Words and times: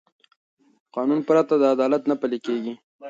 قانون 0.95 1.19
پرته 1.27 1.55
عدالت 1.73 2.03
نه 2.09 2.15
پلي 2.21 2.39
کېږي 2.45 2.73